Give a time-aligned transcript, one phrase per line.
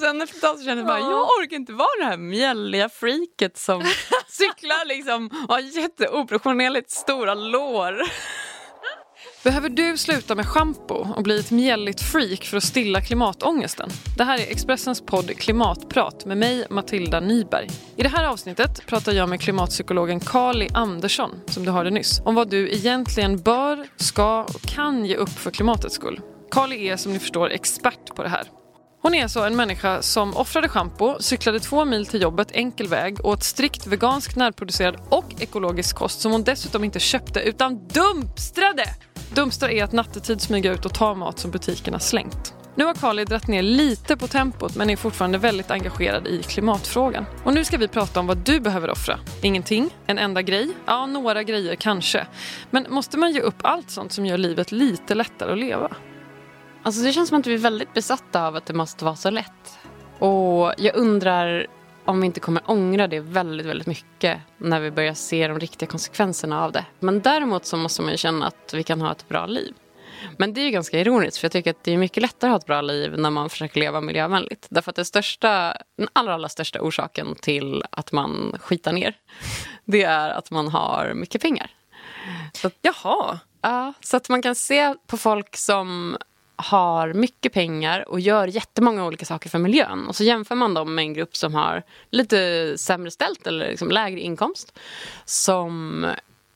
[0.00, 2.88] Sen efter ett tag så kände jag bara, jag orkar inte vara det här mjälliga
[2.88, 3.82] freaket som
[4.28, 8.02] cyklar liksom och har jätteoproportionerligt stora lår.
[9.44, 13.90] Behöver du sluta med schampo och bli ett mjälligt freak för att stilla klimatångesten?
[14.16, 17.68] Det här är Expressens podd Klimatprat med mig, Matilda Nyberg.
[17.96, 22.34] I det här avsnittet pratar jag med klimatpsykologen Kali Andersson, som du hörde nyss, om
[22.34, 26.20] vad du egentligen bör, ska och kan ge upp för klimatets skull.
[26.50, 28.59] Kali är som ni förstår expert på det här.
[29.02, 33.24] Hon är alltså en människa som offrade schampo, cyklade två mil till jobbet enkel väg,
[33.24, 38.84] åt strikt vegansk, närproducerad och ekologisk kost som hon dessutom inte köpte utan dumpstrade!
[39.34, 42.54] Dumpstra är att nattetid smyga ut och ta mat som butikerna slängt.
[42.74, 47.24] Nu har Kali dratt ner lite på tempot men är fortfarande väldigt engagerad i klimatfrågan.
[47.44, 49.18] Och nu ska vi prata om vad du behöver offra.
[49.42, 49.90] Ingenting?
[50.06, 50.68] En enda grej?
[50.86, 52.26] Ja, några grejer kanske.
[52.70, 55.96] Men måste man ge upp allt sånt som gör livet lite lättare att leva?
[56.82, 59.30] Alltså det känns som att vi är väldigt besatta av att det måste vara så
[59.30, 59.78] lätt.
[60.18, 61.66] Och jag undrar
[62.04, 65.88] om vi inte kommer ångra det väldigt, väldigt mycket när vi börjar se de riktiga
[65.88, 66.84] konsekvenserna av det.
[67.00, 69.74] Men däremot så måste man ju känna att vi kan ha ett bra liv.
[70.36, 72.52] Men det är ju ganska ironiskt för jag tycker att det är mycket lättare att
[72.52, 74.66] ha ett bra liv när man försöker leva miljövänligt.
[74.70, 79.14] Därför att det största, den allra, allra största orsaken till att man skitar ner
[79.84, 81.70] det är att man har mycket pengar.
[82.52, 83.38] Så att, Jaha.
[83.62, 86.16] Ja, så att man kan se på folk som
[86.60, 90.06] har mycket pengar och gör jättemånga olika saker för miljön.
[90.08, 93.90] Och så jämför man dem med en grupp som har lite sämre ställt eller liksom
[93.90, 94.78] lägre inkomst.
[95.24, 96.06] Som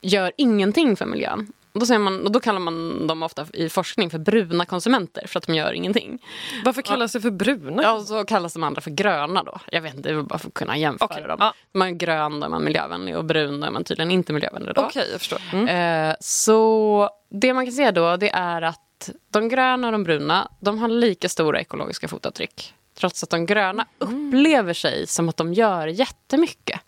[0.00, 1.52] gör ingenting för miljön.
[1.74, 5.26] Och då, säger man, och då kallar man dem ofta i forskning för bruna konsumenter
[5.26, 6.18] för att de gör ingenting.
[6.64, 7.82] Varför kallas det för bruna?
[7.82, 9.60] Ja, och så kallas de andra för gröna då.
[9.70, 11.22] Jag vet inte, det bara för att kunna jämföra okay.
[11.22, 11.36] dem.
[11.40, 11.54] Ja.
[11.72, 14.70] Man är grön då är man miljövänlig och brun då är man tydligen inte miljövänlig.
[14.70, 15.40] Okej, okay, jag förstår.
[15.52, 16.08] Mm.
[16.08, 18.83] Eh, så det man kan säga då det är att
[19.30, 22.74] de gröna och de bruna de har lika stora ekologiska fotavtryck.
[22.94, 24.28] Trots att de gröna mm.
[24.28, 26.80] upplever sig som att de gör jättemycket.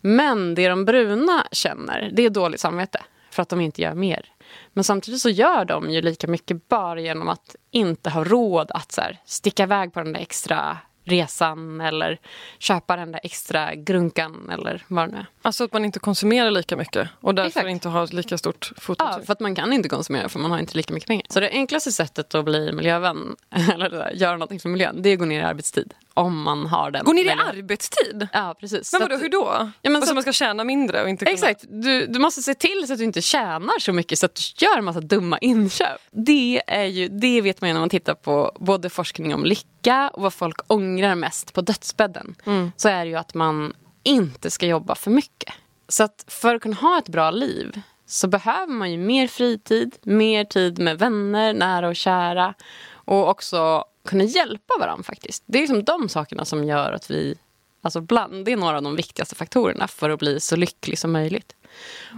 [0.00, 4.32] Men det de bruna känner, det är dåligt samvete för att de inte gör mer.
[4.72, 8.92] Men samtidigt så gör de ju lika mycket bara genom att inte ha råd att
[8.92, 12.18] så här, sticka iväg på den där extra resan eller
[12.58, 15.26] köpa den där extra grunkan eller vad det nu är.
[15.42, 17.68] Alltså att man inte konsumerar lika mycket och därför Exakt.
[17.68, 19.22] inte har lika stort fotavtryck?
[19.22, 21.26] Ja, för att man kan inte konsumera för man har inte lika mycket pengar.
[21.28, 23.36] Så det enklaste sättet att bli miljövän
[23.72, 25.94] eller där, göra något för miljön det är att gå ner i arbetstid.
[26.16, 27.04] Om man har den.
[27.04, 28.28] Gå ner i arbetstid?
[28.32, 28.92] Ja, precis.
[28.92, 29.72] Men vadå, hur då?
[29.82, 31.34] Ja, men alltså så man ska tjäna mindre och inte kunna...
[31.34, 31.64] Exakt.
[31.68, 34.66] Du, du måste se till så att du inte tjänar så mycket så att du
[34.66, 36.00] gör en massa dumma inköp.
[36.10, 40.10] Det, är ju, det vet man ju när man tittar på både forskning om lycka
[40.14, 42.34] och vad folk ångrar mest på dödsbädden.
[42.44, 42.72] Mm.
[42.76, 43.72] Så är det ju att man
[44.02, 45.54] inte ska jobba för mycket.
[45.88, 49.96] Så att för att kunna ha ett bra liv så behöver man ju mer fritid,
[50.02, 52.54] mer tid med vänner, nära och kära
[52.92, 55.42] och också kunna hjälpa varandra faktiskt.
[55.46, 57.38] Det är liksom de sakerna som gör att vi...
[57.82, 61.12] Alltså bland, det är några av de viktigaste faktorerna för att bli så lycklig som
[61.12, 61.55] möjligt.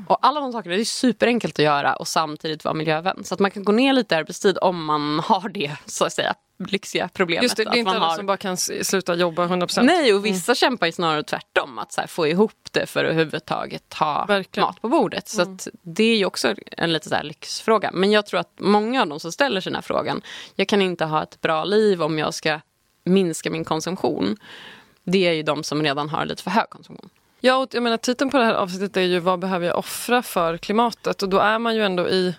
[0.07, 3.25] Och alla de sakerna det är superenkelt att göra och samtidigt vara miljövän.
[3.25, 6.13] Så att man kan gå ner lite i arbetstid om man har det så att
[6.13, 6.35] säga
[6.67, 7.43] lyxiga problemet.
[7.43, 8.17] Just det, det är inte alla har...
[8.17, 9.83] som bara kan sluta jobba 100%.
[9.83, 10.57] Nej, och vissa mm.
[10.57, 11.79] kämpar ju snarare tvärtom.
[11.79, 14.67] Att här, få ihop det för att överhuvudtaget ha Verkligen.
[14.67, 15.29] mat på bordet.
[15.29, 15.59] Så mm.
[15.83, 17.91] det är ju också en lite så här lyxfråga.
[17.93, 20.23] Men jag tror att många av dem som ställer sig den här frågan.
[20.55, 22.61] Jag kan inte ha ett bra liv om jag ska
[23.05, 24.37] minska min konsumtion.
[25.05, 27.11] Det är ju de som redan har lite för hög konsumtion.
[27.41, 30.23] Ja, och jag menar, titeln på det här avsnittet är ju vad behöver jag offra
[30.23, 31.23] för klimatet?
[31.23, 32.35] Och då är man ju ändå i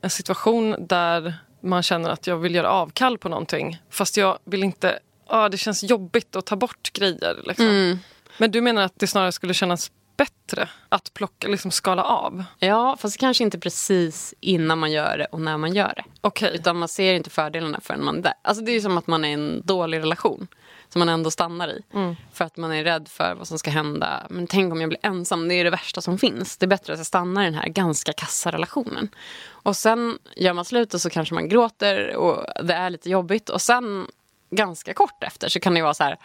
[0.00, 3.82] en situation där man känner att jag vill göra avkall på någonting.
[3.90, 7.42] Fast jag vill inte, ah, det känns jobbigt att ta bort grejer.
[7.46, 7.66] Liksom.
[7.66, 7.98] Mm.
[8.38, 12.44] Men du menar att det snarare skulle kännas bättre att plocka, liksom skala av?
[12.58, 16.04] Ja, fast kanske inte precis innan man gör det och när man gör det.
[16.28, 16.54] Okay.
[16.54, 18.34] Utan man ser inte fördelarna förrän man är där.
[18.42, 20.48] Alltså det är som att man är i en dålig relation
[20.88, 21.82] som man ändå stannar i.
[21.94, 22.16] Mm.
[22.32, 24.26] För att man är rädd för vad som ska hända.
[24.30, 26.56] Men tänk om jag blir ensam, det är det värsta som finns.
[26.56, 29.08] Det är bättre att jag stannar i den här ganska kassa relationen.
[29.50, 33.48] Och sen gör man slut och så kanske man gråter och det är lite jobbigt.
[33.48, 34.06] Och sen
[34.50, 36.16] ganska kort efter så kan det vara så här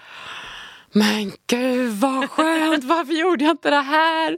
[0.94, 4.38] men gud vad skönt, varför gjorde jag inte det här?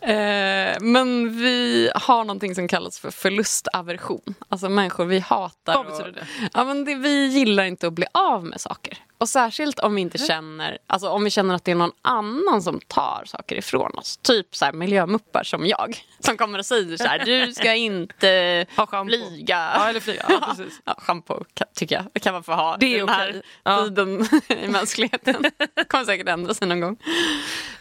[0.00, 4.34] Eh, men vi har någonting som kallas för förlustaversion.
[4.48, 5.74] Alltså människor vi hatar.
[5.74, 6.26] Vad betyder det?
[6.54, 8.98] ja, men det, vi gillar inte att bli av med saker.
[9.22, 12.62] Och särskilt om vi inte känner, alltså om vi känner att det är någon annan
[12.62, 14.16] som tar saker ifrån oss.
[14.16, 16.04] Typ så här miljömuppar som jag.
[16.20, 19.72] Som kommer och säger så här, du ska inte ha flyga.
[19.74, 20.24] Ja, eller flyga.
[20.28, 20.80] Ja, precis.
[20.84, 22.76] Ja, shampoo tycker jag, kan man få ha.
[22.76, 23.42] Det är den här okay.
[23.62, 23.84] ja.
[23.84, 24.28] tiden
[24.64, 25.44] i mänskligheten.
[25.88, 26.96] kommer säkert ändra sig någon gång.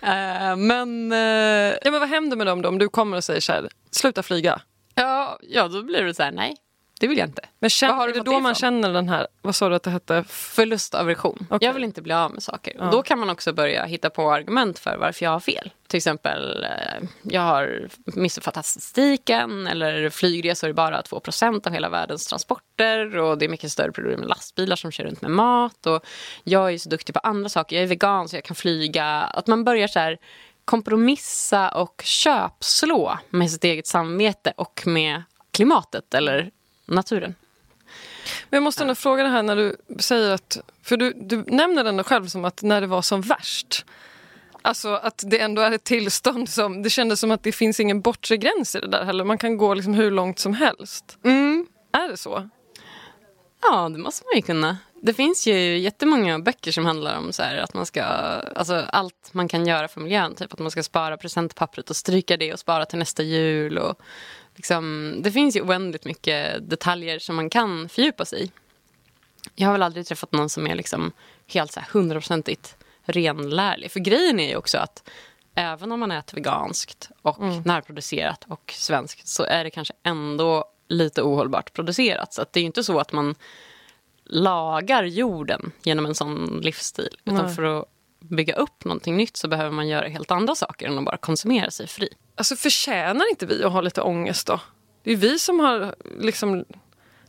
[0.03, 1.12] Uh, men...
[1.12, 3.69] Uh, ja, men vad händer med dem då om du kommer och säger så här,
[3.92, 4.62] sluta flyga?
[4.95, 6.56] Ja, ja då blir det så här, nej
[7.01, 7.42] det vill jag inte.
[7.59, 9.83] Men känner, Var har du det då man känner den här, vad sa du att
[9.83, 10.24] det hette?
[10.27, 11.48] Förlustaversion.
[11.50, 11.68] Okej.
[11.68, 12.75] Jag vill inte bli av med saker.
[12.77, 12.86] Ja.
[12.86, 15.71] Och då kan man också börja hitta på argument för varför jag har fel.
[15.88, 22.27] Till exempel, eh, jag har missuppfattat statistiken eller flygresor är bara 2% av hela världens
[22.27, 25.86] transporter och det är mycket större problem med lastbilar som kör runt med mat.
[25.86, 26.06] Och
[26.44, 27.75] jag är så duktig på andra saker.
[27.75, 29.06] Jag är vegan så jag kan flyga.
[29.06, 30.18] Att man börjar så här
[30.65, 36.51] kompromissa och köpslå med sitt eget samvete och med klimatet eller
[36.85, 37.35] naturen.
[38.49, 41.85] Men jag måste ändå fråga det här när du säger att, för du, du nämner
[41.85, 43.85] ändå själv som att när det var som värst.
[44.61, 48.01] Alltså att det ändå är ett tillstånd som, det kändes som att det finns ingen
[48.01, 49.23] bortre gräns i det där heller.
[49.23, 51.17] Man kan gå liksom hur långt som helst.
[51.23, 51.67] Mm.
[51.91, 52.49] Är det så?
[53.61, 54.77] Ja, det måste man ju kunna.
[55.03, 59.29] Det finns ju jättemånga böcker som handlar om så här, att man ska, alltså allt
[59.31, 60.35] man kan göra för miljön.
[60.35, 63.77] Typ att man ska spara presentpappret och stryka det och spara till nästa jul.
[63.77, 64.01] Och
[64.61, 68.51] liksom, det finns ju oändligt mycket detaljer som man kan fördjupa sig i.
[69.55, 71.11] Jag har väl aldrig träffat någon som är liksom
[71.47, 73.91] helt så här hundraprocentigt renlärlig.
[73.91, 75.09] För grejen är ju också att
[75.55, 81.21] även om man äter veganskt och närproducerat och svenskt så är det kanske ändå lite
[81.21, 82.33] ohållbart producerat.
[82.33, 83.35] Så det är ju inte så att man
[84.25, 87.17] lagar jorden genom en sån livsstil.
[87.25, 87.55] Utan Nej.
[87.55, 87.85] för att
[88.19, 91.71] bygga upp någonting nytt så behöver man göra helt andra saker än att bara konsumera
[91.71, 92.09] sig fri.
[92.41, 94.59] Alltså förtjänar inte vi att ha lite ångest då?
[95.03, 96.65] Det är vi som har liksom,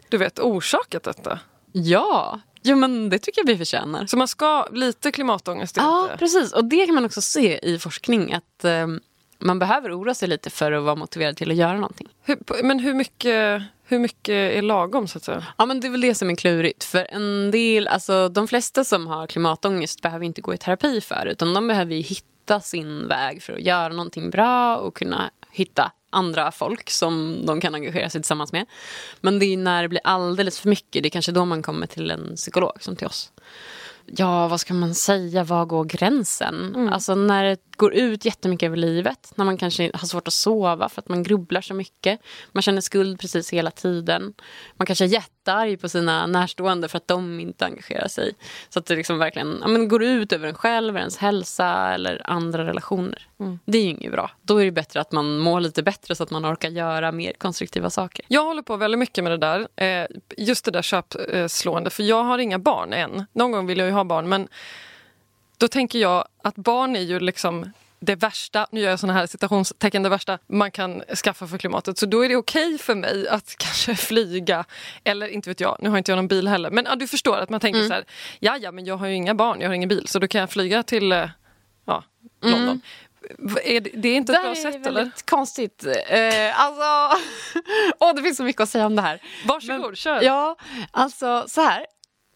[0.09, 1.39] du vet, orsakat detta.
[1.73, 4.07] Ja, jo, men det tycker jag vi förtjänar.
[4.07, 6.17] Så man ska, lite klimatångest Ja, inte...
[6.17, 6.53] precis.
[6.53, 8.33] Och det kan man också se i forskning.
[8.33, 8.87] Att eh,
[9.39, 12.09] man behöver oroa sig lite för att vara motiverad till att göra någonting.
[12.23, 15.47] Hur, men hur mycket, hur mycket är lagom så att säga?
[15.59, 16.85] Ja, men det är väl det som är klurigt.
[16.85, 21.27] För en del, alltså, de flesta som har klimatångest behöver inte gå i terapi för
[21.27, 22.03] utan de behöver ju
[22.53, 27.61] hitta sin väg för att göra någonting bra och kunna hitta andra folk som de
[27.61, 28.67] kan engagera sig tillsammans med.
[29.21, 31.87] Men det är när det blir alldeles för mycket, det är kanske då man kommer
[31.87, 33.33] till en psykolog som till oss.
[34.07, 35.45] Ja, vad ska man säga?
[35.45, 36.89] Var går gränsen?
[36.93, 39.33] Alltså när det går ut jättemycket över livet.
[39.35, 42.21] När man kanske har svårt att sova för att man grubblar så mycket.
[42.53, 44.35] Man känner skuld precis hela tiden.
[44.77, 48.35] Man kanske är jättearg på sina närstående för att de inte engagerar sig.
[48.69, 52.23] Så att det liksom verkligen ja, men går ut över en själv, ens hälsa eller
[52.25, 53.29] andra relationer.
[53.65, 54.31] Det är ju inget bra.
[54.43, 57.33] Då är det bättre att man mår lite bättre så att man orkar göra mer
[57.39, 58.25] konstruktiva saker.
[58.29, 59.69] Jag håller på väldigt mycket med det där.
[59.77, 61.91] Eh, just det där köpslående.
[61.91, 63.27] För jag har inga barn än.
[63.33, 64.29] Någon gång vill jag ju ha barn.
[64.29, 64.49] Men
[65.63, 69.27] då tänker jag att barn är ju liksom det värsta, nu gör jag såna här
[69.27, 71.99] citationstecken, det värsta man kan skaffa för klimatet.
[71.99, 74.65] Så då är det okej för mig att kanske flyga,
[75.05, 76.71] eller inte vet jag, nu har inte jag någon bil heller.
[76.71, 78.05] Men ja, du förstår att man tänker så här,
[78.41, 80.41] ja ja men jag har ju inga barn, jag har ingen bil, så då kan
[80.41, 81.29] jag flyga till eh,
[81.85, 82.05] ja,
[82.43, 82.81] London.
[83.39, 85.11] V- Är det, det är inte ett Det bra här är sätt väldigt eller?
[85.25, 85.87] konstigt.
[86.09, 87.17] Eh, alltså,
[88.01, 89.23] åh, det finns så mycket att säga om det här.
[89.47, 90.23] Varsågod, kör.
[90.23, 90.57] Ja,
[90.91, 91.87] alltså så här.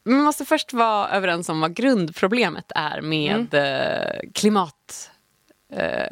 [0.07, 5.11] Man måste först vara överens om vad grundproblemet är med eh, klimat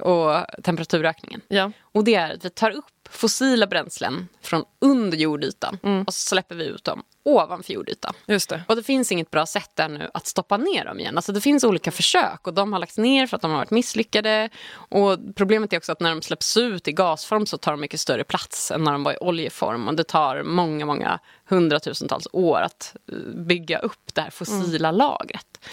[0.01, 1.41] och temperaturökningen.
[1.49, 1.73] Ja.
[1.83, 6.55] Och det är att vi tar upp fossila bränslen från under jordytan och så släpper
[6.55, 8.15] vi ut dem ovanför jordytan.
[8.27, 8.63] Just det.
[8.69, 11.17] Och det finns inget bra sätt ännu att stoppa ner dem igen.
[11.17, 13.71] Alltså det finns olika försök och de har lagts ner för att de har varit
[13.71, 14.49] misslyckade.
[14.75, 18.01] Och problemet är också att när de släpps ut i gasform så tar de mycket
[18.01, 19.89] större plats än när de var i oljeform.
[19.89, 25.67] Och det tar många, många hundratusentals år att eh, bygga upp det här fossila lagret.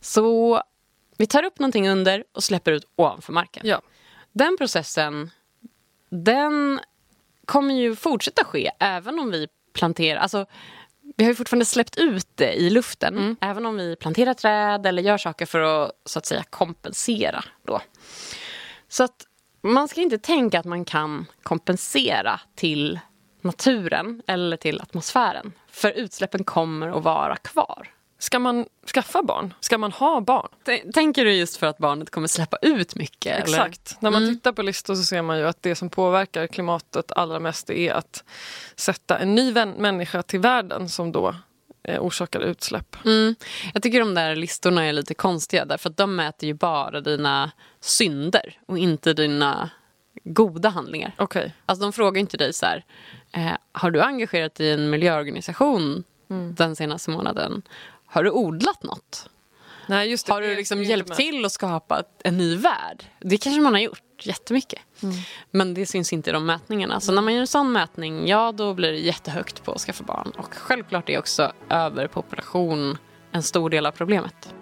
[0.00, 0.62] Så
[1.16, 3.62] vi tar upp någonting under och släpper ut ovanför marken.
[3.66, 3.82] Ja.
[4.32, 5.30] Den processen,
[6.10, 6.80] den
[7.44, 10.20] kommer ju fortsätta ske även om vi planterar...
[10.20, 10.46] Alltså,
[11.16, 15.02] vi har ju fortfarande släppt ut det i luften, även om vi planterar träd eller
[15.02, 17.44] gör saker för att så att säga kompensera.
[17.62, 17.80] Då.
[18.88, 19.26] Så att
[19.60, 23.00] man ska inte tänka att man kan kompensera till
[23.40, 25.52] naturen eller till atmosfären.
[25.68, 27.88] För utsläppen kommer att vara kvar.
[28.24, 29.54] Ska man skaffa barn?
[29.60, 30.48] Ska man ha barn?
[30.94, 33.32] Tänker du just för att barnet kommer släppa ut mycket?
[33.32, 33.58] Eller?
[33.58, 33.96] Exakt.
[34.00, 37.40] När man tittar på listor så ser man ju att det som påverkar klimatet allra
[37.40, 38.24] mest är att
[38.76, 41.34] sätta en ny människa till världen som då
[41.82, 42.96] eh, orsakar utsläpp.
[43.04, 43.34] Mm.
[43.74, 47.50] Jag tycker de där listorna är lite konstiga därför att de mäter ju bara dina
[47.80, 49.70] synder och inte dina
[50.24, 51.14] goda handlingar.
[51.18, 51.54] Okej.
[51.66, 52.84] Alltså de frågar inte dig så här,
[53.32, 56.04] eh, har du engagerat dig i en miljöorganisation
[56.56, 57.62] den senaste månaden?
[58.14, 59.30] Har du odlat något?
[59.86, 60.32] Nej, just det.
[60.32, 61.16] Har du liksom hjälpt med.
[61.16, 63.04] till att skapa en ny värld?
[63.20, 64.80] Det kanske man har gjort jättemycket.
[65.50, 67.00] Men det syns inte i de mätningarna.
[67.00, 70.04] Så när man gör en sån mätning, ja då blir det jättehögt på att skaffa
[70.04, 70.32] barn.
[70.38, 72.98] Och självklart är också överpopulation
[73.32, 74.54] en stor del av problemet.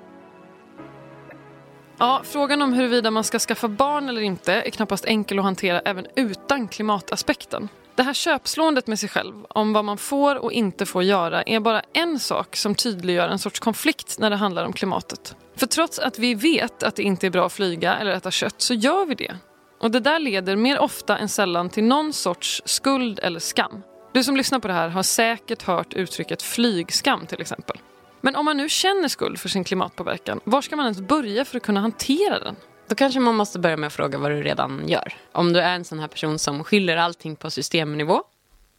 [1.99, 5.81] Ja, frågan om huruvida man ska skaffa barn eller inte är knappast enkel att hantera
[5.81, 7.69] även utan klimataspekten.
[7.95, 11.61] Det här köpslåendet med sig själv om vad man får och inte får göra är
[11.61, 15.37] bara en sak som tydliggör en sorts konflikt när det handlar om klimatet.
[15.57, 18.55] För trots att vi vet att det inte är bra att flyga eller äta kött
[18.59, 19.37] så gör vi det.
[19.81, 23.83] Och det där leder mer ofta än sällan till någon sorts skuld eller skam.
[24.13, 27.77] Du som lyssnar på det här har säkert hört uttrycket flygskam till exempel.
[28.21, 31.57] Men om man nu känner skuld för sin klimatpåverkan, var ska man ens börja för
[31.57, 32.57] att kunna hantera den?
[32.89, 35.15] Då kanske man måste börja med att fråga vad du redan gör.
[35.33, 38.23] Om du är en sån här person som skyller allting på systemnivå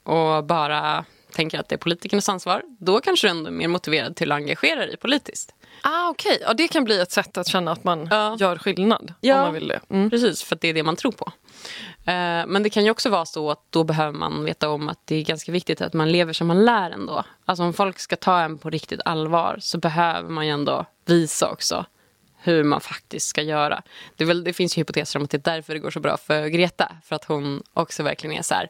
[0.03, 4.15] och bara tänker att det är politikernas ansvar, då kanske du ändå är mer motiverad
[4.15, 5.55] till att engagera dig politiskt.
[5.81, 6.47] Ah, Okej, okay.
[6.47, 8.37] ja, det kan bli ett sätt att känna att man ja.
[8.39, 9.13] gör skillnad.
[9.21, 9.79] Ja, om man vill det.
[9.89, 10.09] Mm.
[10.09, 11.31] precis, för det är det man tror på.
[12.05, 14.99] Eh, men det kan ju också vara så att då behöver man veta om att
[15.05, 17.23] det är ganska viktigt att man lever som man lär ändå.
[17.45, 21.51] Alltså om folk ska ta en på riktigt allvar så behöver man ju ändå visa
[21.51, 21.85] också
[22.43, 23.81] hur man faktiskt ska göra.
[24.15, 26.17] Det, väl, det finns ju hypoteser om att det är därför det går så bra
[26.17, 26.91] för Greta.
[27.03, 28.69] För att hon också verkligen är så här,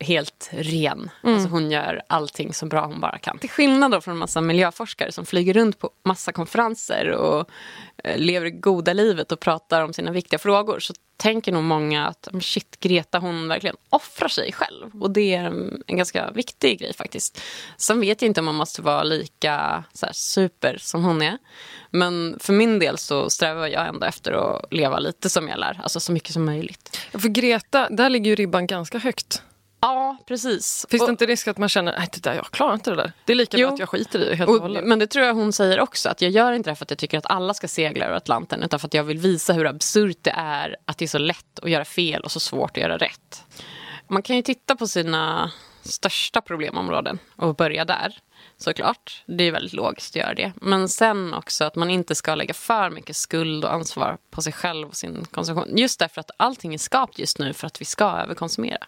[0.00, 1.10] helt ren.
[1.22, 1.34] Mm.
[1.34, 3.38] Alltså hon gör allting så bra hon bara kan.
[3.38, 7.50] Till skillnad då från en massa miljöforskare som flyger runt på massa konferenser och
[8.04, 12.06] eh, lever det goda livet och pratar om sina viktiga frågor så tänker nog många
[12.06, 15.02] att shit, Greta hon verkligen offrar sig själv.
[15.02, 15.44] Och det är
[15.86, 17.40] en ganska viktig grej faktiskt.
[17.76, 21.38] Sen vet jag inte om man måste vara lika så här, super som hon är.
[21.90, 25.80] Men för min del så strävar jag ändå efter att leva lite som jag lär.
[25.82, 27.00] Alltså så mycket som möjligt.
[27.12, 29.42] För Greta, där ligger ju ribban ganska högt.
[29.86, 30.86] Ja, precis.
[30.90, 33.12] Finns det inte risk att man känner att jag klarar inte det där?
[33.24, 33.66] Det är lika jo.
[33.66, 34.84] bra att jag skiter i det helt och, hållet.
[34.84, 36.08] Men det tror jag hon säger också.
[36.08, 38.62] Att jag gör inte det för att jag tycker att alla ska segla över Atlanten.
[38.62, 41.58] Utan för att jag vill visa hur absurt det är att det är så lätt
[41.62, 43.44] att göra fel och så svårt att göra rätt.
[44.08, 45.50] Man kan ju titta på sina
[45.82, 48.18] största problemområden och börja där.
[48.58, 49.24] Såklart.
[49.26, 50.52] Det är väldigt logiskt att göra det.
[50.56, 54.52] Men sen också att man inte ska lägga för mycket skuld och ansvar på sig
[54.52, 55.76] själv och sin konsumtion.
[55.76, 58.86] Just därför att allting är skapat just nu för att vi ska överkonsumera.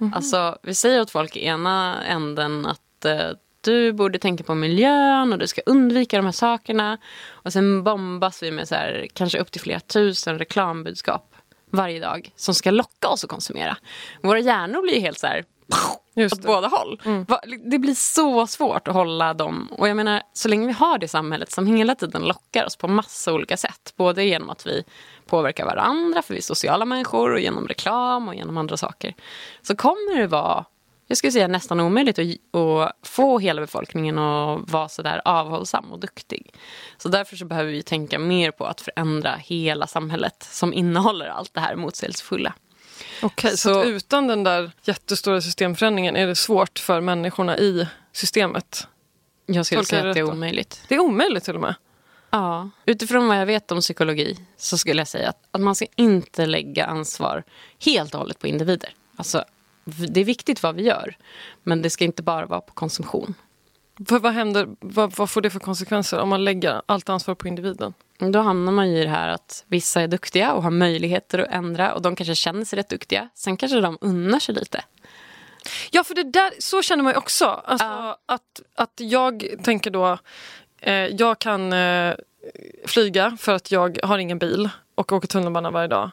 [0.00, 0.14] Mm.
[0.14, 5.32] Alltså, vi säger åt folk i ena änden att eh, du borde tänka på miljön
[5.32, 6.98] och du ska undvika de här sakerna.
[7.30, 11.34] Och sen bombas vi med så här, kanske upp till flera tusen reklambudskap
[11.70, 13.76] varje dag som ska locka oss att konsumera.
[14.22, 15.44] Våra hjärnor blir helt så här
[16.14, 16.46] Just åt det.
[16.46, 17.00] båda håll.
[17.04, 17.26] Mm.
[17.64, 19.68] Det blir så svårt att hålla dem.
[19.72, 22.88] Och jag menar, så länge vi har det samhället som hela tiden lockar oss på
[22.88, 23.92] massa olika sätt.
[23.96, 24.84] Både genom att vi
[25.26, 29.14] påverkar varandra, för vi är sociala människor, och genom reklam och genom andra saker.
[29.62, 30.64] Så kommer det vara,
[31.06, 35.92] jag skulle säga nästan omöjligt att, att få hela befolkningen att vara så där avhållsam
[35.92, 36.54] och duktig.
[36.98, 41.54] Så därför så behöver vi tänka mer på att förändra hela samhället som innehåller allt
[41.54, 42.54] det här motsägelsefulla.
[43.22, 48.88] Okej, så, så utan den där jättestora systemförändringen är det svårt för människorna i systemet?
[49.46, 50.82] Jag skulle säga att det är omöjligt.
[50.88, 51.74] Det är omöjligt till och med?
[52.30, 55.86] Ja, utifrån vad jag vet om psykologi så skulle jag säga att, att man ska
[55.96, 57.44] inte lägga ansvar
[57.84, 58.90] helt och hållet på individer.
[59.16, 59.44] Alltså,
[59.84, 61.16] det är viktigt vad vi gör,
[61.62, 63.34] men det ska inte bara vara på konsumtion.
[64.08, 67.48] För vad, händer, vad, vad får det för konsekvenser om man lägger allt ansvar på
[67.48, 67.94] individen?
[68.18, 71.94] Då hamnar man i det här att vissa är duktiga och har möjligheter att ändra
[71.94, 73.28] och de kanske känner sig rätt duktiga.
[73.34, 74.84] Sen kanske de unnar sig lite.
[75.90, 77.44] Ja, för det där, så känner man ju också.
[77.44, 78.14] Alltså, uh.
[78.26, 80.18] att, att jag tänker då,
[80.92, 82.14] jag kan eh,
[82.84, 86.10] flyga för att jag har ingen bil och åker tunnelbana varje dag.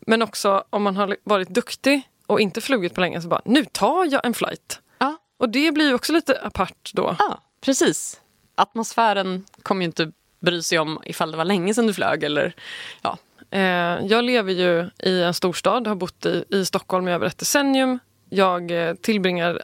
[0.00, 3.64] Men också om man har varit duktig och inte flugit på länge så bara, nu
[3.64, 4.80] tar jag en flight.
[5.02, 5.14] Uh.
[5.38, 7.16] Och det blir ju också lite apart då.
[7.18, 8.20] Ja, precis.
[8.54, 12.24] Atmosfären kommer ju inte bry sig om ifall det var länge sedan du flög.
[12.24, 12.54] Eller,
[13.02, 13.18] ja.
[13.50, 13.60] Eh,
[14.06, 17.98] jag lever ju i en storstad, har bott i, i Stockholm i över ett decennium.
[18.30, 19.62] Jag eh, tillbringar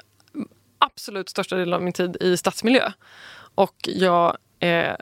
[0.79, 2.93] absolut största delen av min tid i stadsmiljö.
[3.55, 4.95] Och jag eh,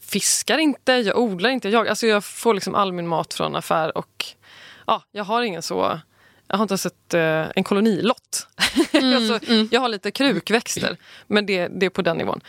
[0.00, 1.68] fiskar inte, jag odlar inte.
[1.68, 4.26] Jag, alltså jag får liksom all min mat från affär och
[4.86, 6.00] ja, jag har ingen så...
[6.48, 8.46] Jag har inte ens ett, eh, en kolonilott.
[8.92, 9.68] Mm, alltså, mm.
[9.72, 10.96] Jag har lite krukväxter,
[11.26, 12.40] men det, det är på den nivån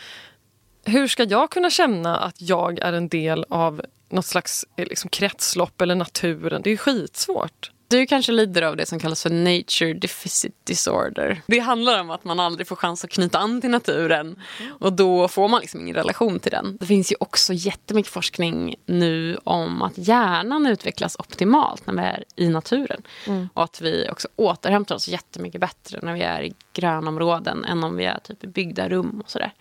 [0.84, 5.10] hur ska jag kunna känna att jag är en del av något slags eh, liksom,
[5.10, 6.62] kretslopp eller naturen?
[6.62, 7.70] Det är skitsvårt.
[7.88, 11.42] Du kanske lider av det som kallas för nature deficit disorder.
[11.46, 14.40] Det handlar om att man aldrig får chans att knyta an till naturen
[14.80, 16.76] och då får man liksom ingen relation till den.
[16.80, 22.24] Det finns ju också jättemycket forskning nu om att hjärnan utvecklas optimalt när vi är
[22.36, 23.02] i naturen.
[23.26, 23.48] Mm.
[23.54, 27.96] Och att vi också återhämtar oss jättemycket bättre när vi är i grönområden än om
[27.96, 29.52] vi är typ i byggda rum och sådär.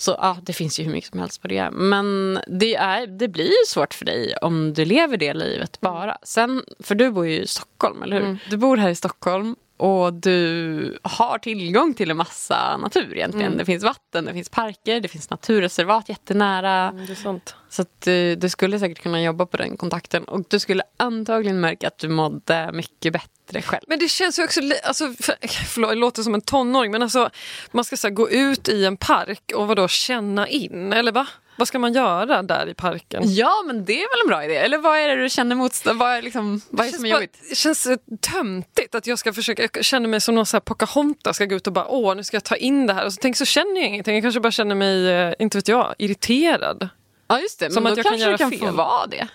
[0.00, 1.70] Så ja, det finns ju hur mycket som helst på det.
[1.70, 6.18] Men det, är, det blir ju svårt för dig om du lever det livet bara.
[6.22, 8.24] Sen, för du bor ju i Stockholm, eller hur?
[8.24, 8.38] Mm.
[8.50, 13.46] Du bor här i Stockholm och du har tillgång till en massa natur egentligen.
[13.46, 13.58] Mm.
[13.58, 16.88] Det finns vatten, det finns parker, det finns naturreservat jättenära.
[16.88, 17.54] Mm, det är sant.
[17.70, 21.60] Så att du, du skulle säkert kunna jobba på den kontakten och du skulle antagligen
[21.60, 23.82] märka att du mådde mycket bättre själv.
[23.86, 25.34] Men det känns ju också, alltså, för,
[25.66, 27.30] förlåt, jag låter som en tonåring men alltså
[27.70, 31.26] man ska så här, gå ut i en park och vadå känna in eller va?
[31.58, 33.22] Vad ska man göra där i parken?
[33.24, 34.56] Ja, men det är väl en bra idé.
[34.56, 35.98] Eller vad är det du känner motstånd?
[35.98, 37.38] Vad är, liksom, vad är det som är jobbigt?
[37.48, 40.60] Det känns eh, töntigt att jag ska försöka, jag känner mig som någon så här
[40.60, 43.12] Pocahontas, ska gå ut och bara åh nu ska jag ta in det här och
[43.12, 45.94] så tänk så känner jag ingenting, jag kanske bara känner mig, eh, inte vet jag,
[45.98, 46.88] irriterad.
[47.28, 47.70] Ja, just det.
[47.70, 48.58] Som men att då jag kan kanske göra du kan fel.
[48.60, 49.28] få vara det.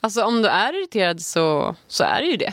[0.00, 2.52] Alltså om du är irriterad så, så är det ju det.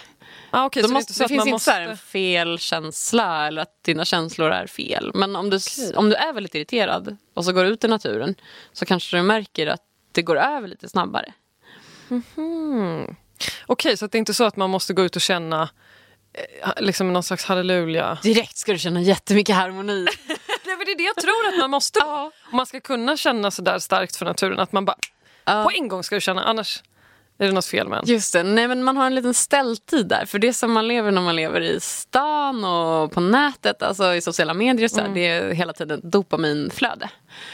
[0.52, 1.72] Ah, okay, Då så måste, det, det, så att finns inte måste...
[1.72, 5.12] så en fel känsla eller att dina känslor är fel.
[5.14, 5.60] Men om du,
[5.96, 8.36] om du är väldigt irriterad och så går du ut i naturen
[8.74, 11.34] så kanske du märker att det går över lite snabbare.
[13.66, 15.70] Okej, så att det är inte så att man måste gå ut och känna
[16.34, 18.18] eh, liksom någon slags halleluja.
[18.24, 20.08] Direkt ska du känna jättemycket harmoni.
[20.92, 22.22] Det är det jag tror att man måste vara.
[22.24, 24.98] Om man ska kunna känna så där starkt för naturen, att man bara
[25.46, 25.64] Ja.
[25.64, 26.84] på en gång ska du känna, annars
[27.38, 28.06] är det något fel med en.
[28.08, 30.26] Just det, nej men man har en liten ställtid där.
[30.26, 34.22] För det som man lever när man lever i stan och på nätet, alltså i
[34.22, 37.10] sociala medier, så här, det är hela tiden dopaminflöde.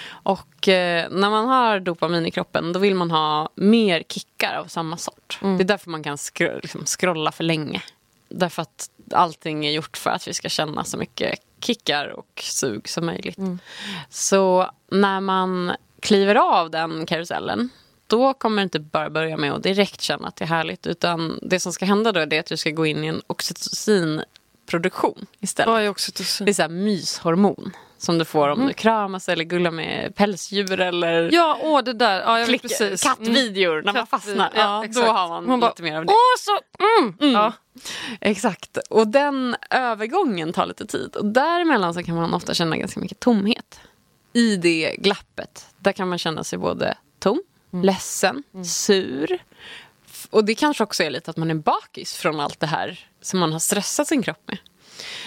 [0.10, 4.66] Och eh, när man har dopamin i kroppen då vill man ha mer kickar av
[4.66, 5.38] samma sort.
[5.42, 7.82] Det är därför man kan skro- liksom scrolla för länge.
[8.30, 12.90] Därför att allting är gjort för att vi ska känna så mycket kickar och sug
[12.90, 13.38] som möjligt.
[14.10, 17.70] Så när man kliver av den karusellen
[18.08, 20.88] då kommer det inte bara börja med att direkt känna att det är härligt.
[20.88, 25.26] Utan det som ska hända då är att du ska gå in i en oxytocinproduktion
[25.40, 25.68] istället.
[25.68, 26.46] Vad är oxytocin?
[26.46, 30.80] Det är så här myshormon som du får om du kramas eller gullar med pälsdjur
[30.80, 32.22] eller Ja, åh det där.
[32.22, 33.04] Ja, jag precis.
[33.04, 34.52] kattvideor när man Kattvid- fastnar.
[34.56, 36.14] ja, Ja, då har man, Man bara, lite mer av det.
[36.14, 36.60] Åh, så...
[37.24, 37.34] Mm.
[37.34, 37.54] Ja.
[38.22, 38.78] Exakt.
[38.90, 41.16] Och den övergången tar lite tid.
[41.16, 43.80] Och däremellan så kan man ofta känna ganska mycket tomhet.
[44.34, 47.42] I det glappet, där kan man känna sig både tom,
[47.84, 49.40] ledsen, sur.
[50.30, 53.40] Och det kanske också är lite att man är bakis från allt det här som
[53.40, 54.58] man har stressat sin kropp med.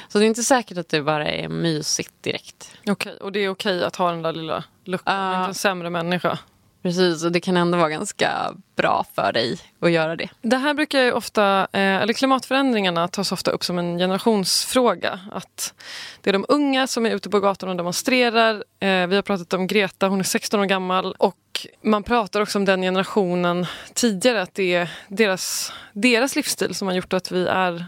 [0.09, 2.73] Så det är inte säkert att det bara är mysigt direkt.
[2.87, 5.39] Okej, och det är okej att ha den där lilla luckan, Ja.
[5.39, 6.39] inte en sämre människa.
[6.83, 10.29] Precis, och det kan ändå vara ganska bra för dig att göra det.
[10.43, 15.21] Det här brukar ju ofta, eh, eller klimatförändringarna tas ofta upp som en generationsfråga.
[15.33, 15.75] Att
[16.21, 18.55] det är de unga som är ute på gatorna och demonstrerar.
[18.81, 21.15] Eh, vi har pratat om Greta, hon är 16 år gammal.
[21.19, 26.89] Och man pratar också om den generationen tidigare, att det är deras, deras livsstil som
[26.89, 27.87] har gjort att vi är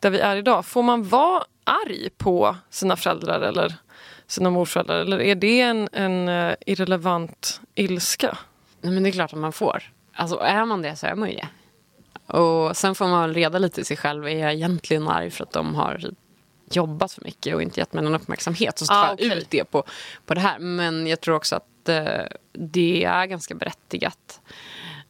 [0.00, 0.66] där vi är idag.
[0.66, 3.74] Får man vara arg på sina föräldrar eller
[4.26, 4.96] sina morföräldrar?
[4.98, 8.38] Eller är det en, en eh, irrelevant ilska?
[8.80, 9.82] Nej, men det är klart att man får.
[10.14, 11.48] Alltså är man det så är man ju det.
[12.32, 14.26] Och sen får man reda lite i sig själv.
[14.26, 16.10] Är jag egentligen arg för att de har
[16.70, 18.78] jobbat för mycket och inte gett mig någon uppmärksamhet?
[18.78, 19.38] Så tar Ah, jag okej.
[19.38, 19.84] ut det på,
[20.26, 20.58] på det här.
[20.58, 24.40] Men jag tror också att eh, det är ganska berättigat.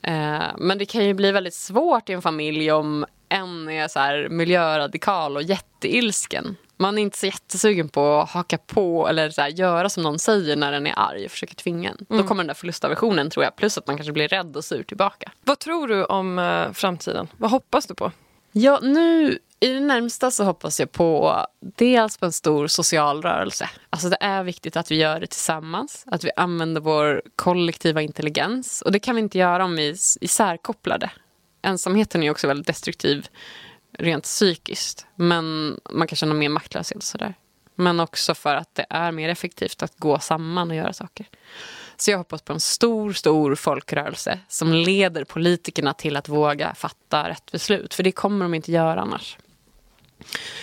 [0.02, 3.98] Eh, men det kan ju bli väldigt svårt i en familj om en är så
[3.98, 6.56] här miljöradikal och jätteilsken.
[6.76, 10.18] Man är inte så jättesugen på att haka på eller så här, göra som någon
[10.18, 12.06] säger när den är arg och försöker tvinga en.
[12.08, 13.56] Då kommer den där förlustaversionen tror jag.
[13.56, 15.32] Plus att man kanske blir rädd och sur tillbaka.
[15.44, 17.28] Vad tror du om eh, framtiden?
[17.36, 18.12] Vad hoppas du på?
[18.52, 23.70] Ja, nu i det närmsta så hoppas jag på dels på en stor social rörelse.
[23.90, 28.82] Alltså det är viktigt att vi gör det tillsammans, att vi använder vår kollektiva intelligens.
[28.82, 31.10] Och det kan vi inte göra om vi är isärkopplade.
[31.62, 33.28] Ensamheten är också väldigt destruktiv
[33.92, 35.06] rent psykiskt.
[35.14, 37.34] Men man kan känna mer maktlöshet och sådär.
[37.74, 41.26] Men också för att det är mer effektivt att gå samman och göra saker.
[41.96, 47.28] Så jag hoppas på en stor, stor folkrörelse som leder politikerna till att våga fatta
[47.28, 47.94] rätt beslut.
[47.94, 49.38] För det kommer de inte göra annars.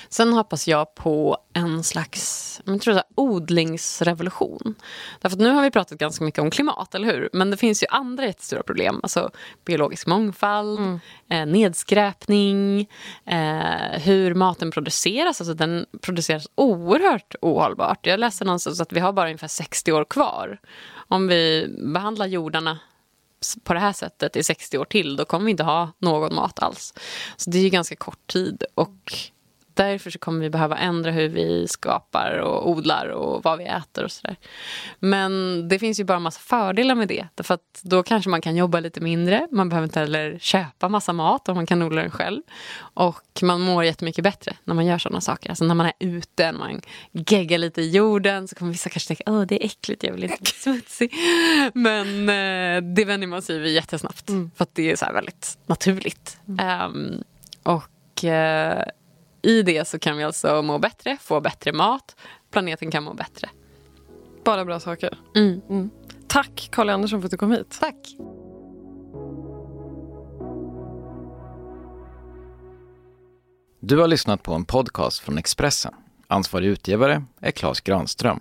[0.10, 4.76] Sen hoppas jag på en slags jag tror så här, odlingsrevolution.
[5.22, 7.30] Därför nu har vi pratat ganska mycket om klimat, eller hur?
[7.34, 9.00] Men det finns ju andra jättestora problem.
[9.04, 9.30] Alltså
[9.66, 12.80] biologisk mångfald, eh, nedskräpning,
[13.26, 15.42] eh, hur maten produceras.
[15.42, 18.06] Alltså den produceras oerhört ohållbart.
[18.06, 20.60] Jag läste någonstans att vi har bara ungefär 60 år kvar.
[21.08, 22.80] Om vi behandlar jordarna
[23.64, 26.60] på det här sättet i 60 år till, då kommer vi inte ha någon mat
[26.60, 26.94] alls.
[27.38, 29.14] Så det är ju ganska kort tid och
[29.76, 34.04] därför så kommer vi behöva ändra hur vi skapar och odlar och vad vi äter
[34.04, 34.36] och sådär.
[35.00, 37.28] Men det finns ju bara massa fördelar med det.
[37.36, 39.48] Därför att då kanske man kan jobba lite mindre.
[39.52, 42.42] Man behöver inte heller köpa massa mat om man kan odla den själv.
[42.78, 45.50] Och man mår jättemycket bättre när man gör sådana saker.
[45.50, 49.32] Alltså när man är ute, man geggar lite i jorden så kommer vissa kanske tänka
[49.32, 51.14] att det är äckligt, jag vill inte bli smutsig.
[51.74, 54.26] Men eh, det vänjer man sig vid jättesnabbt.
[54.56, 56.38] För att det är så här väldigt naturligt.
[56.60, 57.24] Ehm,
[57.64, 58.84] och eh,
[59.46, 62.16] i det så kan vi alltså må bättre, få bättre mat.
[62.52, 63.50] Planeten kan må bättre.
[64.44, 65.18] Bara bra saker.
[65.36, 65.90] Mm.
[66.28, 67.78] Tack Carl Andersson för att du kom hit.
[67.80, 68.16] Tack.
[73.80, 75.94] Du har lyssnat på en podcast från Expressen.
[76.28, 78.40] Ansvarig utgivare är Klas Granström.